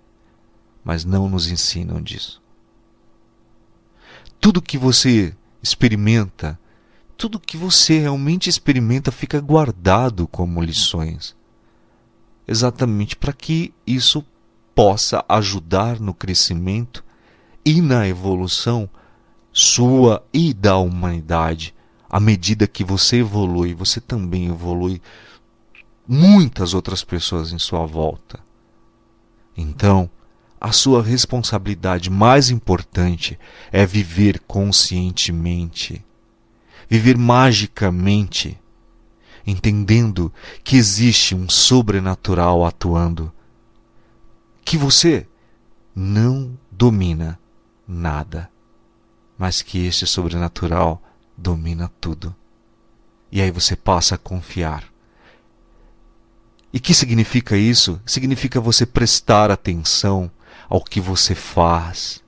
mas 0.85 1.05
não 1.05 1.29
nos 1.29 1.49
ensinam 1.49 2.01
disso. 2.01 2.41
Tudo 4.41 4.63
que 4.63 4.79
você 4.79 5.35
experimenta, 5.63 6.59
tudo 7.17 7.39
que 7.39 7.57
você 7.57 7.99
realmente 7.99 8.51
experimenta 8.51 9.13
fica 9.13 9.41
guardado 9.41 10.27
como 10.27 10.61
lições. 10.61 11.37
Exatamente 12.47 13.15
para 13.15 13.33
que 13.33 13.73
isso 13.87 14.25
possa 14.75 15.25
ajudar 15.29 16.01
no 16.01 16.13
crescimento 16.13 17.05
e 17.65 17.81
na 17.81 18.09
evolução 18.09 18.89
sua 19.53 20.27
e 20.33 20.53
da 20.53 20.77
humanidade. 20.79 21.75
À 22.11 22.19
medida 22.19 22.67
que 22.67 22.83
você 22.83 23.19
evolui, 23.19 23.75
você 23.75 24.01
também 24.01 24.49
evolui 24.49 25.01
muitas 26.09 26.75
outras 26.75 27.05
pessoas 27.05 27.53
em 27.53 27.59
sua 27.59 27.87
volta. 27.87 28.41
Então, 29.57 30.11
a 30.65 30.71
sua 30.71 31.03
responsabilidade 31.03 32.09
mais 32.09 32.49
importante 32.49 33.37
é 33.73 33.85
viver 33.85 34.39
conscientemente, 34.47 36.05
viver 36.89 37.19
magicamente, 37.19 38.57
entendendo 39.45 40.33
que 40.63 40.77
existe 40.77 41.35
um 41.35 41.49
sobrenatural 41.49 42.65
atuando, 42.65 43.33
que 44.65 44.77
você 44.77 45.27
não 45.97 46.57
domina 46.71 47.37
nada, 47.85 48.49
mas 49.37 49.63
que 49.63 49.85
este 49.85 50.07
sobrenatural 50.07 51.03
domina 51.37 51.91
tudo. 52.01 52.33
E 53.33 53.43
aí 53.43 53.51
você 53.51 53.75
passa 53.75 54.15
a 54.15 54.19
confiar 54.19 54.93
e 56.73 56.81
que 56.81 56.95
significa 56.95 57.57
isso? 57.57 58.01
Significa 58.07 58.61
você 58.61 58.87
prestar 58.87 59.51
atenção 59.51 60.31
ao 60.73 60.83
que 60.83 61.03
você 61.03 61.35
faz 61.35 62.25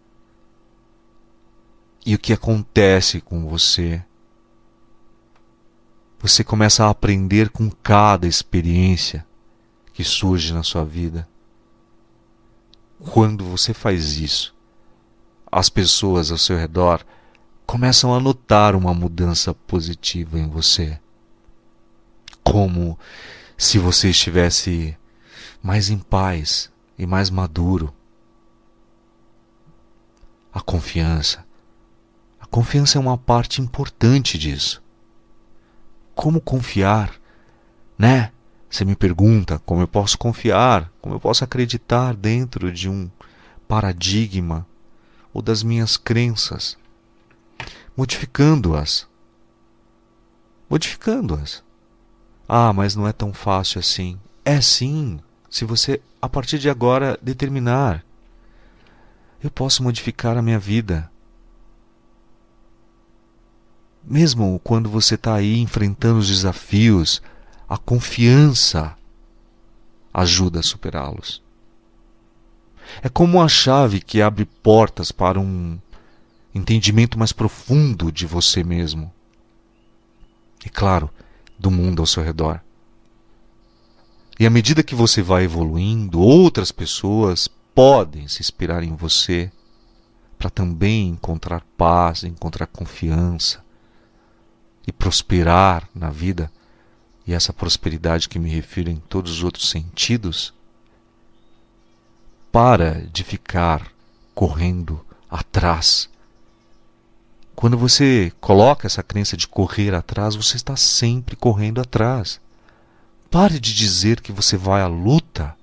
e 2.05 2.15
o 2.15 2.19
que 2.19 2.31
acontece 2.31 3.19
com 3.19 3.49
você. 3.49 4.05
Você 6.19 6.45
começa 6.45 6.85
a 6.85 6.91
aprender 6.91 7.49
com 7.49 7.71
cada 7.71 8.27
experiência 8.27 9.27
que 9.95 10.05
surge 10.05 10.53
na 10.53 10.63
sua 10.63 10.85
vida. 10.85 11.27
Quando 12.99 13.47
você 13.47 13.73
faz 13.73 14.19
isso, 14.19 14.55
as 15.51 15.71
pessoas 15.71 16.31
ao 16.31 16.37
seu 16.37 16.59
redor 16.59 17.03
começam 17.65 18.15
a 18.15 18.21
notar 18.21 18.77
uma 18.77 18.93
mudança 18.93 19.55
positiva 19.55 20.39
em 20.39 20.51
você. 20.51 21.01
Como 22.43 22.99
se 23.57 23.79
você 23.79 24.11
estivesse 24.11 24.95
mais 25.63 25.89
em 25.89 25.99
paz 25.99 26.71
e 26.99 27.07
mais 27.07 27.31
maduro. 27.31 27.94
A 30.55 30.61
confiança. 30.61 31.45
A 32.41 32.47
confiança 32.47 32.97
é 32.97 33.01
uma 33.01 33.19
parte 33.19 33.61
importante 33.61 34.39
disso. 34.39 34.81
Como 36.15 36.41
confiar, 36.41 37.13
né? 37.99 38.31
Você 38.71 38.85
me 38.85 38.95
pergunta 38.95 39.61
como 39.67 39.81
eu 39.81 39.89
posso 39.89 40.17
confiar, 40.17 40.93
como 41.01 41.17
eu 41.17 41.21
posso 41.21 41.43
acreditar 41.43 42.15
dentro 42.15 42.71
de 42.71 42.89
um 42.89 43.11
paradigma 43.67 44.67
ou 45.33 45.43
das 45.43 45.65
minhas 45.65 45.97
crenças, 45.97 46.79
modificando-as. 47.97 49.09
Modificando-as. 50.71 51.65
Ah, 52.49 52.73
mas 52.73 52.95
não 52.95 53.09
é 53.09 53.13
tão 53.13 53.33
fácil 53.33 53.81
assim. 53.81 54.19
É 54.45 54.61
sim, 54.61 55.19
se 55.51 55.65
você 55.65 56.01
a 56.23 56.29
partir 56.29 56.59
de 56.59 56.71
agora 56.71 57.19
determinar. 57.21 58.05
Eu 59.45 59.51
posso 59.51 59.83
modificar 59.83 60.39
a 60.39 60.43
minha 60.43 60.59
vida. 60.59 61.11
Mesmo 64.03 64.59
quando 64.65 64.89
você 64.89 65.17
está 65.17 65.35
aí 65.35 65.61
enfrentando 65.61 66.19
os 66.19 66.29
desafios, 66.29 67.21
a 67.69 67.77
confiança 67.77 68.97
ajuda 70.15 70.61
a 70.61 70.63
superá-los. 70.63 71.43
É 73.03 73.11
como 73.11 73.37
uma 73.37 73.49
chave 73.49 74.01
que 74.01 74.23
abre 74.23 74.47
portas 74.47 75.13
para 75.13 75.39
um 75.39 75.79
entendimento 76.55 77.19
mais 77.19 77.31
profundo 77.31 78.11
de 78.11 78.25
você 78.25 78.65
mesmo. 78.65 79.13
E 80.65 80.71
claro, 80.71 81.11
do 81.59 81.71
mundo 81.71 82.01
ao 82.01 82.07
seu 82.07 82.23
redor. 82.23 82.63
E 84.41 84.47
à 84.47 84.51
medida 84.51 84.83
que 84.83 84.95
você 84.95 85.21
vai 85.21 85.45
evoluindo, 85.45 86.19
outras 86.19 86.73
pessoas 86.73 87.47
podem 87.75 88.29
se 88.29 88.41
inspirar 88.41 88.83
em 88.83 88.95
você 88.95 89.51
para 90.39 90.51
também 90.51 91.09
encontrar 91.09 91.65
paz, 91.77 92.25
encontrar 92.25 92.67
confiança 92.67 93.65
e 94.87 94.93
prosperar 94.93 95.89
na 95.95 96.11
vida. 96.11 96.51
E 97.27 97.33
essa 97.33 97.53
prosperidade 97.53 98.29
que 98.29 98.39
me 98.39 98.51
refiro 98.51 98.91
em 98.91 98.97
todos 98.97 99.33
os 99.33 99.43
outros 99.43 99.71
sentidos, 99.71 100.53
para 102.53 103.07
de 103.07 103.25
ficar 103.25 103.91
correndo 104.35 105.05
atrás 105.31 106.09
quando 107.55 107.79
você 107.79 108.33
coloca 108.41 108.87
essa 108.87 109.03
crença 109.03 109.37
de 109.37 109.47
correr 109.47 109.95
atrás, 109.95 110.35
você 110.35 110.57
está 110.57 110.77
sempre 110.77 111.37
correndo 111.37 111.81
atrás. 111.81 112.41
Pare 113.31 113.61
de 113.61 113.73
dizer 113.73 114.21
que 114.21 114.33
você 114.33 114.57
vai 114.57 114.83
à 114.83 114.87
luta. 114.87 115.57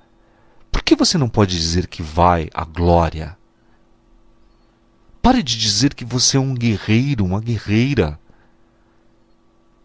Por 0.71 0.81
que 0.81 0.95
você 0.95 1.17
não 1.17 1.29
pode 1.29 1.57
dizer 1.57 1.87
que 1.87 2.01
vai 2.01 2.49
à 2.53 2.63
glória? 2.63 3.37
Pare 5.21 5.43
de 5.43 5.57
dizer 5.57 5.93
que 5.93 6.03
você 6.03 6.37
é 6.37 6.39
um 6.39 6.55
guerreiro, 6.55 7.25
uma 7.25 7.39
guerreira. 7.39 8.19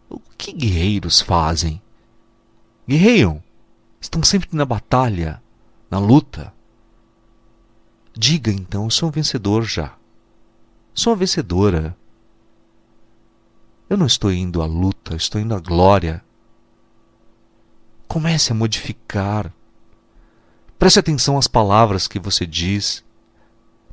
O 0.08 0.18
que 0.38 0.52
guerreiros 0.52 1.20
fazem? 1.20 1.82
Guerreiam. 2.88 3.42
Estão 4.00 4.22
sempre 4.22 4.48
na 4.52 4.64
batalha, 4.64 5.42
na 5.90 5.98
luta. 5.98 6.54
Diga 8.16 8.50
então, 8.50 8.84
eu 8.84 8.90
sou 8.90 9.08
um 9.08 9.12
vencedor 9.12 9.64
já. 9.64 9.94
Sou 10.94 11.12
a 11.12 11.16
vencedora. 11.16 11.96
Eu 13.90 13.96
não 13.96 14.06
estou 14.06 14.32
indo 14.32 14.62
à 14.62 14.66
luta, 14.66 15.14
estou 15.14 15.40
indo 15.40 15.54
à 15.54 15.60
glória. 15.60 16.24
Comece 18.08 18.52
a 18.52 18.54
modificar. 18.54 19.52
Preste 20.78 20.98
atenção 20.98 21.38
às 21.38 21.46
palavras 21.46 22.06
que 22.06 22.18
você 22.18 22.46
diz. 22.46 23.04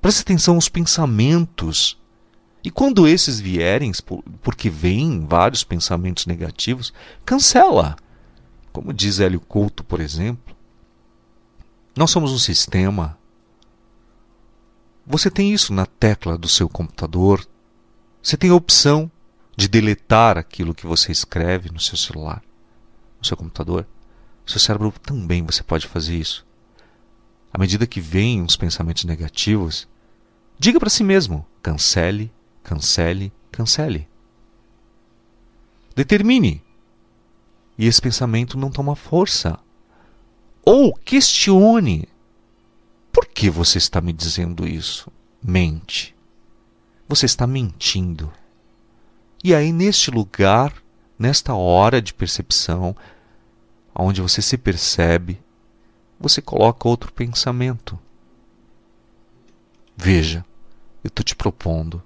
Preste 0.02 0.22
atenção 0.22 0.56
aos 0.56 0.68
pensamentos. 0.68 1.98
E 2.64 2.70
quando 2.70 3.08
esses 3.08 3.40
vierem, 3.40 3.92
porque 4.42 4.70
vêm 4.70 5.26
vários 5.26 5.64
pensamentos 5.64 6.26
negativos, 6.26 6.94
cancela. 7.26 7.96
Como 8.72 8.94
diz 8.94 9.20
Hélio 9.20 9.40
Couto, 9.40 9.84
por 9.84 10.00
exemplo. 10.00 10.56
Nós 11.96 12.10
somos 12.10 12.32
um 12.32 12.40
sistema. 12.40 13.18
Você 15.06 15.30
tem 15.30 15.54
isso 15.54 15.74
na 15.74 15.86
tecla 15.86 16.38
do 16.38 16.48
seu 16.48 16.68
computador. 16.68 17.46
Você 18.22 18.36
tem 18.36 18.50
a 18.50 18.56
opção 18.56 19.12
de 19.56 19.68
deletar 19.68 20.38
aquilo 20.38 20.74
que 20.74 20.88
você 20.88 21.12
escreve 21.12 21.70
no 21.70 21.80
seu 21.80 21.98
celular, 21.98 22.42
no 23.20 23.26
seu 23.26 23.38
computador. 23.38 23.86
No 24.46 24.52
seu 24.52 24.60
cérebro 24.60 24.94
também 25.02 25.44
você 25.44 25.62
pode 25.62 25.88
fazer 25.88 26.16
isso. 26.16 26.46
À 27.54 27.60
medida 27.60 27.86
que 27.86 28.02
vêm 28.02 28.42
os 28.42 28.58
pensamentos 28.58 29.04
negativos, 29.04 29.88
diga 30.58 30.80
para 30.80 30.90
si 30.90 31.04
mesmo: 31.04 31.46
cancele, 31.62 32.32
cancele, 32.64 33.32
cancele. 33.52 34.08
Determine. 35.96 36.64
E 37.78 37.86
esse 37.86 38.02
pensamento 38.02 38.58
não 38.58 38.72
toma 38.72 38.96
força. 38.96 39.60
Ou 40.66 40.94
questione 40.94 42.08
por 43.14 43.28
que 43.28 43.48
você 43.48 43.78
está 43.78 44.02
me 44.02 44.12
dizendo 44.12 44.68
isso? 44.68 45.12
Mente. 45.42 46.16
Você 47.08 47.28
está 47.28 47.46
mentindo. 47.46 48.34
E 49.44 49.54
aí, 49.54 49.72
neste 49.72 50.10
lugar, 50.10 50.74
nesta 51.20 51.54
hora 51.54 52.02
de 52.02 52.12
percepção, 52.12 52.96
onde 53.94 54.20
você 54.20 54.42
se 54.42 54.58
percebe, 54.58 55.43
você 56.20 56.42
coloca 56.42 56.88
outro 56.88 57.12
pensamento. 57.12 58.00
Veja, 59.96 60.46
eu 61.04 61.08
estou 61.08 61.24
te 61.24 61.36
propondo 61.36 62.02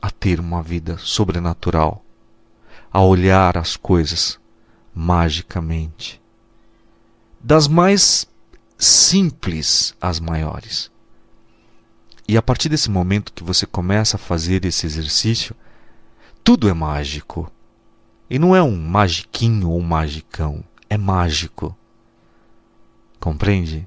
a 0.00 0.10
ter 0.10 0.40
uma 0.40 0.62
vida 0.62 0.96
sobrenatural, 0.98 2.04
a 2.90 3.02
olhar 3.02 3.56
as 3.58 3.76
coisas 3.76 4.40
magicamente, 4.94 6.20
das 7.38 7.68
mais 7.68 8.26
simples 8.78 9.94
as 10.00 10.18
maiores. 10.18 10.90
E 12.26 12.36
a 12.36 12.42
partir 12.42 12.68
desse 12.68 12.88
momento 12.88 13.32
que 13.32 13.44
você 13.44 13.66
começa 13.66 14.16
a 14.16 14.18
fazer 14.18 14.64
esse 14.64 14.86
exercício, 14.86 15.54
tudo 16.44 16.68
é 16.68 16.72
mágico. 16.72 17.50
E 18.28 18.38
não 18.38 18.54
é 18.54 18.62
um 18.62 18.76
magiquinho 18.76 19.70
ou 19.70 19.80
um 19.80 19.82
magicão, 19.82 20.64
é 20.88 20.96
mágico. 20.96 21.76
Compreende? 23.20 23.86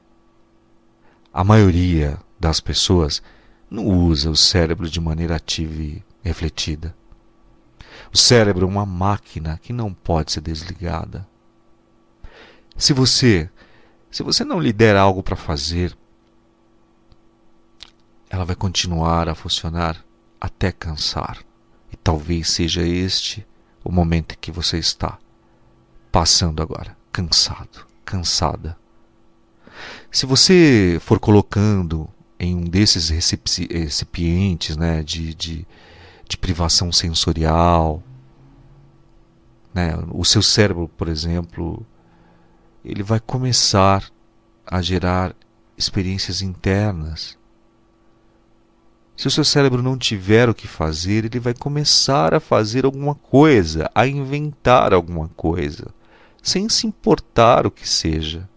A 1.33 1.43
maioria 1.43 2.19
das 2.39 2.59
pessoas 2.59 3.21
não 3.69 3.87
usa 3.87 4.29
o 4.29 4.35
cérebro 4.35 4.87
de 4.87 5.01
maneira 5.01 5.35
ativa 5.35 5.81
e 5.81 6.03
refletida. 6.23 6.95
O 8.13 8.17
cérebro 8.17 8.67
é 8.67 8.69
uma 8.69 8.85
máquina 8.85 9.59
que 9.61 9.73
não 9.73 9.91
pode 9.91 10.31
ser 10.31 10.41
desligada. 10.41 11.27
Se 12.77 12.93
você 12.93 13.49
se 14.11 14.21
você 14.21 14.45
não 14.45 14.59
lhe 14.59 14.71
der 14.71 14.95
algo 14.95 15.23
para 15.23 15.35
fazer, 15.35 15.97
ela 18.29 18.45
vai 18.45 18.55
continuar 18.55 19.27
a 19.27 19.33
funcionar 19.33 20.05
até 20.39 20.71
cansar. 20.71 21.43
E 21.91 21.95
talvez 21.95 22.51
seja 22.51 22.83
este 22.83 23.43
o 23.83 23.91
momento 23.91 24.33
em 24.33 24.37
que 24.39 24.51
você 24.51 24.77
está 24.77 25.17
passando 26.11 26.61
agora, 26.61 26.95
cansado, 27.11 27.87
cansada. 28.05 28.77
Se 30.11 30.25
você 30.25 30.97
for 31.01 31.19
colocando 31.19 32.09
em 32.39 32.55
um 32.55 32.63
desses 32.63 33.09
recipientes 33.09 34.77
né, 34.77 35.01
de, 35.01 35.33
de, 35.33 35.67
de 36.27 36.37
privação 36.37 36.91
sensorial, 36.91 38.03
né, 39.73 39.97
o 40.11 40.23
seu 40.23 40.41
cérebro, 40.41 40.89
por 40.97 41.07
exemplo, 41.07 41.85
ele 42.83 43.01
vai 43.01 43.19
começar 43.19 44.11
a 44.65 44.81
gerar 44.81 45.35
experiências 45.77 46.41
internas. 46.41 47.37
Se 49.15 49.27
o 49.27 49.31
seu 49.31 49.43
cérebro 49.43 49.81
não 49.81 49.97
tiver 49.97 50.49
o 50.49 50.55
que 50.55 50.67
fazer, 50.67 51.25
ele 51.25 51.39
vai 51.39 51.53
começar 51.53 52.33
a 52.33 52.39
fazer 52.39 52.85
alguma 52.85 53.15
coisa, 53.15 53.89
a 53.93 54.05
inventar 54.07 54.93
alguma 54.93 55.29
coisa, 55.29 55.87
sem 56.41 56.67
se 56.67 56.87
importar 56.87 57.65
o 57.65 57.71
que 57.71 57.87
seja. 57.87 58.49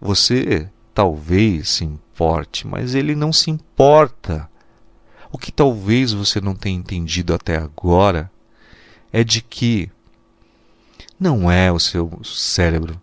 Você 0.00 0.68
talvez 0.94 1.68
se 1.68 1.84
importe, 1.84 2.66
mas 2.66 2.94
ele 2.94 3.14
não 3.14 3.32
se 3.32 3.50
importa. 3.50 4.48
O 5.30 5.38
que 5.38 5.52
talvez 5.52 6.12
você 6.12 6.40
não 6.40 6.54
tenha 6.54 6.78
entendido 6.78 7.34
até 7.34 7.56
agora 7.56 8.30
é 9.12 9.22
de 9.24 9.42
que 9.42 9.90
não 11.18 11.50
é 11.50 11.72
o 11.72 11.78
seu 11.78 12.20
cérebro 12.24 13.00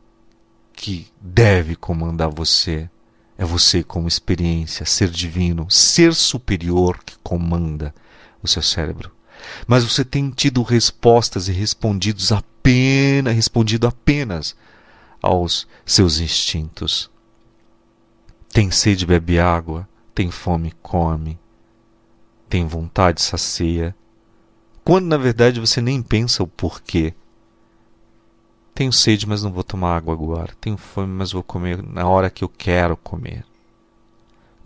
que 0.74 1.08
deve 1.20 1.76
comandar 1.76 2.30
você, 2.30 2.90
É 3.38 3.44
você 3.44 3.84
como 3.84 4.08
experiência, 4.08 4.86
ser 4.86 5.10
divino, 5.10 5.70
ser 5.70 6.14
superior 6.14 7.04
que 7.04 7.16
comanda 7.24 7.94
o 8.44 8.48
seu 8.48 8.62
cérebro. 8.62 9.12
Mas 9.66 9.84
você 9.84 10.06
tem 10.06 10.30
tido 10.30 10.62
respostas 10.62 11.48
e 11.48 11.52
respondidos 11.52 12.32
apenas, 12.32 13.36
respondido 13.36 13.88
apenas 13.88 14.56
aos 15.24 15.66
seus 15.86 16.20
instintos. 16.20 17.10
Tem 18.50 18.70
sede, 18.70 19.06
bebe 19.06 19.40
água, 19.40 19.88
tem 20.14 20.30
fome, 20.30 20.74
come, 20.82 21.40
tem 22.50 22.68
vontade, 22.68 23.22
sacia. 23.22 23.96
Quando 24.84 25.06
na 25.08 25.18
verdade 25.18 25.60
você 25.60 25.82
nem 25.82 26.02
pensa 26.04 26.44
o 26.44 26.48
porquê. 26.48 27.14
Tenho 28.76 28.92
sede, 28.92 29.28
mas 29.28 29.42
não 29.42 29.52
vou 29.52 29.64
tomar 29.64 29.96
água 29.96 30.14
agora. 30.14 30.54
Tenho 30.60 30.78
fome, 30.78 31.14
mas 31.14 31.32
vou 31.32 31.44
comer 31.44 31.82
na 31.82 32.08
hora 32.08 32.30
que 32.30 32.44
eu 32.44 32.50
quero 32.50 32.98
comer. 32.98 33.46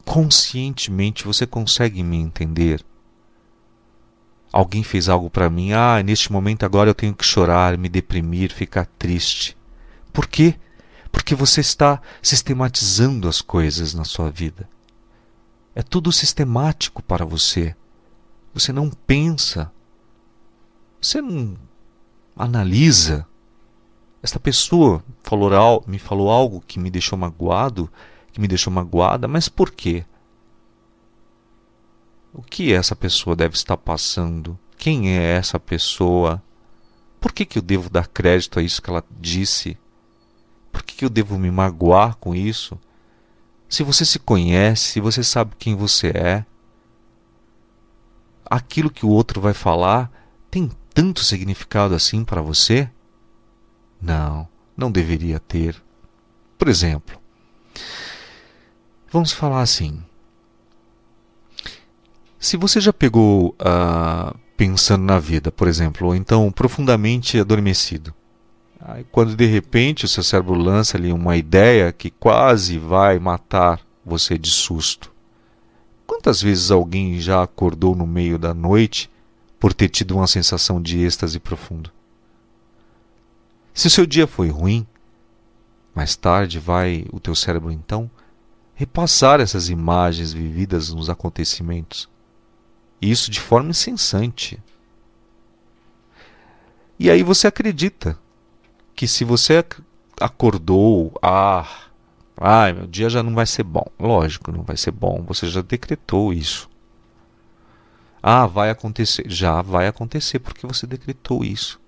Conscientemente 0.04 1.26
você 1.26 1.46
consegue 1.46 2.02
me 2.02 2.18
entender? 2.18 2.84
Alguém 4.52 4.82
fez 4.82 5.10
algo 5.10 5.30
para 5.30 5.50
mim, 5.50 5.74
ah, 5.74 6.02
neste 6.02 6.32
momento 6.32 6.64
agora 6.64 6.90
eu 6.90 6.96
tenho 6.96 7.14
que 7.14 7.26
chorar, 7.26 7.78
me 7.78 7.90
deprimir, 7.90 8.52
ficar 8.52 8.86
triste. 8.98 9.57
Por 10.18 10.26
quê? 10.26 10.56
Porque 11.12 11.36
você 11.36 11.62
está 11.62 12.02
sistematizando 12.24 13.28
as 13.28 13.40
coisas 13.40 13.94
na 13.94 14.04
sua 14.04 14.32
vida. 14.32 14.68
É 15.76 15.84
tudo 15.84 16.12
sistemático 16.12 17.04
para 17.04 17.24
você. 17.24 17.76
Você 18.52 18.74
não 18.74 18.90
pensa. 18.90 19.72
Você 21.00 21.22
não 21.22 21.56
analisa. 22.36 23.28
Esta 24.24 24.40
pessoa 24.40 25.04
falou, 25.22 25.84
me 25.86 26.00
falou 26.00 26.32
algo 26.32 26.64
que 26.66 26.80
me 26.80 26.90
deixou 26.90 27.16
magoado, 27.16 27.88
que 28.34 28.42
me 28.42 28.48
deixou 28.48 28.74
magoada, 28.74 29.28
mas 29.28 29.48
por 29.48 29.70
quê? 29.70 30.04
O 32.34 32.42
que 32.42 32.74
essa 32.74 32.96
pessoa 32.96 33.36
deve 33.36 33.54
estar 33.54 33.78
passando? 33.78 34.58
Quem 34.80 35.16
é 35.16 35.36
essa 35.36 35.60
pessoa? 35.60 36.42
Por 37.22 37.32
que, 37.32 37.46
que 37.46 37.60
eu 37.60 37.62
devo 37.62 37.88
dar 37.88 38.08
crédito 38.08 38.58
a 38.58 38.64
isso 38.64 38.82
que 38.82 38.90
ela 38.90 39.04
disse? 39.12 39.78
Por 40.72 40.84
que, 40.84 41.06
eu 41.06 41.10
devo 41.10 41.38
me 41.38 41.52
magoar 41.52 42.16
com 42.18 42.36
isso? 42.36 42.80
Se 43.70 43.84
você 43.84 44.06
se 44.06 44.20
conhece, 44.20 45.00
você 45.00 45.24
sabe 45.24 45.56
quem 45.58 45.76
você 45.76 46.08
é, 46.10 46.46
aquilo 48.46 48.90
que 48.90 49.06
o 49.06 49.10
outro 49.10 49.42
vai 49.42 49.54
falar 49.54 50.12
tem 50.50 50.72
tanto 50.94 51.24
significado 51.24 51.94
assim 51.94 52.24
para 52.24 52.42
você? 52.42 52.90
Não, 54.02 54.48
não 54.76 54.92
deveria 54.92 55.40
ter. 55.40 55.82
Por 56.58 56.68
exemplo, 56.68 57.20
vamos 59.12 59.32
falar 59.32 59.62
assim. 59.62 60.02
Se 62.40 62.56
você 62.56 62.80
já 62.80 62.94
pegou 62.94 63.50
uh, 63.50 64.38
pensando 64.56 65.04
na 65.04 65.20
vida, 65.20 65.52
por 65.52 65.68
exemplo, 65.68 66.08
ou 66.08 66.16
então 66.16 66.52
profundamente 66.52 67.40
adormecido, 67.40 68.14
Aí, 68.88 69.04
quando 69.12 69.36
de 69.36 69.46
repente 69.46 70.06
o 70.06 70.08
seu 70.08 70.24
cérebro 70.24 70.54
lança 70.54 70.96
ali 70.96 71.12
uma 71.12 71.36
ideia 71.36 71.92
que 71.92 72.10
quase 72.10 72.78
vai 72.78 73.20
matar 73.20 73.82
você 74.06 74.38
de 74.38 74.50
susto. 74.50 75.14
Quantas 76.06 76.42
vezes 76.42 76.72
alguém 76.72 77.20
já 77.20 77.44
acordou 77.44 77.94
no 77.94 78.08
meio 78.08 78.40
da 78.40 78.54
noite 78.54 79.12
por 79.60 79.74
ter 79.74 79.90
tido 79.90 80.16
uma 80.16 80.26
sensação 80.26 80.82
de 80.82 81.02
êxtase 81.02 81.38
profundo? 81.38 81.92
Se 83.74 83.88
o 83.88 83.90
seu 83.90 84.06
dia 84.06 84.26
foi 84.26 84.48
ruim, 84.48 84.88
mais 85.94 86.16
tarde 86.16 86.58
vai 86.58 87.06
o 87.12 87.20
teu 87.20 87.36
cérebro 87.36 87.70
então 87.74 88.10
repassar 88.74 89.42
essas 89.42 89.68
imagens 89.68 90.32
vividas 90.32 90.94
nos 90.94 91.10
acontecimentos. 91.10 92.08
E 93.02 93.12
isso 93.12 93.30
de 93.30 93.42
forma 93.42 93.72
incessante. 93.72 94.58
E 96.98 97.12
aí 97.12 97.22
você 97.22 97.48
acredita 97.48 98.18
que 98.98 99.08
se 99.08 99.24
você 99.24 99.64
acordou, 100.20 101.14
ah, 101.22 101.70
ai, 102.36 102.74
meu 102.74 102.88
dia 102.88 103.08
já 103.12 103.22
não 103.22 103.36
vai 103.36 103.46
ser 103.46 103.62
bom. 103.62 103.86
Lógico, 104.00 104.52
não 104.52 104.64
vai 104.64 104.76
ser 104.76 104.90
bom, 104.90 105.22
você 105.22 105.48
já 105.48 105.62
decretou 105.62 106.34
isso. 106.34 106.68
Ah, 108.22 108.48
vai 108.48 108.72
acontecer. 108.72 109.30
Já 109.30 109.62
vai 109.62 109.88
acontecer 109.88 110.40
porque 110.40 110.66
você 110.66 110.88
decretou 110.88 111.46
isso. 111.46 111.80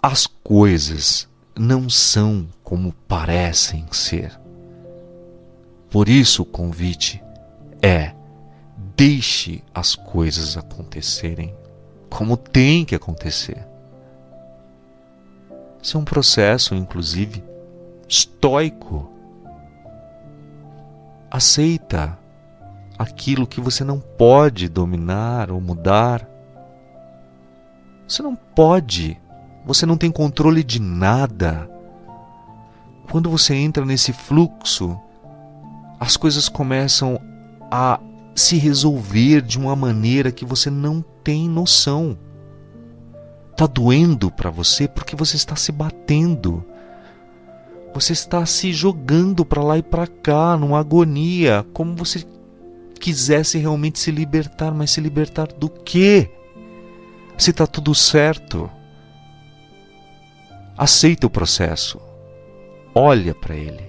As 0.00 0.28
coisas 0.28 1.28
não 1.58 1.90
são 1.90 2.46
como 2.62 2.92
parecem 3.08 3.84
ser. 3.90 4.38
Por 5.90 6.08
isso 6.08 6.42
o 6.42 6.46
convite 6.46 7.20
é: 7.82 8.14
deixe 8.96 9.60
as 9.74 9.96
coisas 9.96 10.56
acontecerem 10.56 11.52
como 12.08 12.36
tem 12.36 12.84
que 12.84 12.94
acontecer. 12.94 13.73
Isso 15.84 15.98
é 15.98 16.00
um 16.00 16.04
processo, 16.04 16.74
inclusive, 16.74 17.44
estoico. 18.08 19.06
Aceita 21.30 22.18
aquilo 22.98 23.46
que 23.46 23.60
você 23.60 23.84
não 23.84 24.00
pode 24.00 24.66
dominar 24.66 25.50
ou 25.50 25.60
mudar. 25.60 26.26
Você 28.08 28.22
não 28.22 28.34
pode, 28.34 29.20
você 29.66 29.84
não 29.84 29.98
tem 29.98 30.10
controle 30.10 30.64
de 30.64 30.80
nada. 30.80 31.68
Quando 33.10 33.28
você 33.28 33.54
entra 33.54 33.84
nesse 33.84 34.10
fluxo, 34.10 34.98
as 36.00 36.16
coisas 36.16 36.48
começam 36.48 37.20
a 37.70 38.00
se 38.34 38.56
resolver 38.56 39.42
de 39.42 39.58
uma 39.58 39.76
maneira 39.76 40.32
que 40.32 40.46
você 40.46 40.70
não 40.70 41.04
tem 41.22 41.46
noção. 41.46 42.16
Está 43.54 43.68
doendo 43.68 44.32
para 44.32 44.50
você 44.50 44.88
porque 44.88 45.14
você 45.14 45.36
está 45.36 45.54
se 45.54 45.70
batendo. 45.70 46.64
Você 47.94 48.12
está 48.12 48.44
se 48.44 48.72
jogando 48.72 49.44
para 49.44 49.62
lá 49.62 49.78
e 49.78 49.82
para 49.82 50.08
cá, 50.08 50.56
numa 50.56 50.80
agonia, 50.80 51.64
como 51.72 51.94
você 51.94 52.26
quisesse 52.98 53.56
realmente 53.58 54.00
se 54.00 54.10
libertar, 54.10 54.74
mas 54.74 54.90
se 54.90 55.00
libertar 55.00 55.46
do 55.52 55.68
quê? 55.68 56.28
Se 57.38 57.50
está 57.50 57.64
tudo 57.64 57.94
certo. 57.94 58.68
Aceita 60.76 61.28
o 61.28 61.30
processo. 61.30 62.00
Olha 62.92 63.36
para 63.36 63.54
ele 63.54 63.88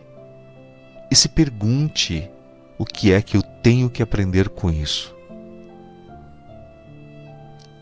e 1.09 1.15
se 1.15 1.27
pergunte 1.27 2.29
o 2.77 2.85
que 2.85 3.11
é 3.11 3.19
que 3.19 3.35
eu 3.35 3.41
tenho 3.41 3.89
que 3.89 4.03
aprender 4.03 4.47
com 4.47 4.69
isso. 4.69 5.15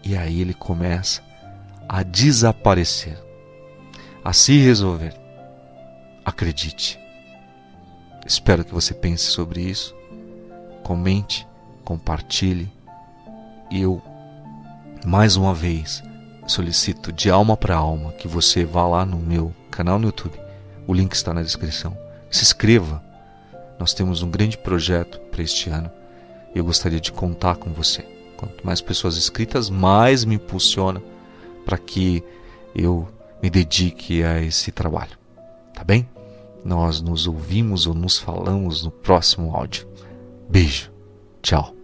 E 0.02 0.15
aí 0.15 0.39
ele 0.39 0.54
começa 0.54 1.33
a 1.93 2.01
desaparecer, 2.01 3.15
a 4.25 4.34
se 4.34 4.58
resolver. 4.58 5.13
Acredite. 6.25 6.99
Espero 8.25 8.65
que 8.65 8.73
você 8.73 8.95
pense 8.95 9.25
sobre 9.25 9.62
isso. 9.62 9.95
Comente, 10.82 11.47
compartilhe. 11.86 12.67
E 13.69 13.79
eu, 13.84 14.01
mais 15.06 15.36
uma 15.36 15.53
vez, 15.53 16.01
solicito 16.47 17.13
de 17.13 17.29
alma 17.29 17.56
para 17.56 17.75
alma 17.75 18.12
que 18.13 18.27
você 18.27 18.65
vá 18.65 18.88
lá 18.88 19.06
no 19.06 19.19
meu 19.19 19.53
canal 19.69 19.99
no 19.99 20.08
YouTube. 20.08 20.39
O 20.88 20.95
link 20.95 21.13
está 21.13 21.32
na 21.32 21.43
descrição. 21.43 21.95
Se 22.32 22.41
inscreva. 22.41 23.03
Nós 23.77 23.93
temos 23.93 24.23
um 24.23 24.32
grande 24.32 24.58
projeto 24.58 25.19
para 25.29 25.43
este 25.43 25.69
ano 25.69 25.91
e 26.56 26.58
eu 26.58 26.65
gostaria 26.65 26.99
de 26.99 27.12
contar 27.12 27.58
com 27.58 27.69
você. 27.69 28.01
Quanto 28.36 28.65
mais 28.65 28.82
pessoas 28.82 29.15
inscritas, 29.15 29.69
mais 29.69 30.25
me 30.25 30.36
impulsiona 30.36 31.12
para 31.65 31.78
que 31.78 32.23
eu 32.76 33.08
me 33.41 33.49
dedique 33.49 34.23
a 34.23 34.41
esse 34.41 34.71
trabalho. 34.71 35.17
Tá 35.73 35.84
bem? 35.84 36.08
Nós 36.63 37.02
nos 37.02 37.28
ouvimos 37.28 37.86
ou 37.88 37.93
nos 37.93 38.17
falamos 38.17 38.84
no 38.84 38.91
próximo 38.91 39.56
áudio. 39.56 39.88
Beijo. 40.49 40.91
Tchau. 41.41 41.83